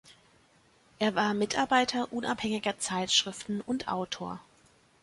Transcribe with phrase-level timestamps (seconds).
[0.97, 4.39] Er war Mitarbeiter unabhängiger Zeitschriften und Autor.